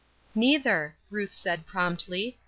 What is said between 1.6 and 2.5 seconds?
promptly.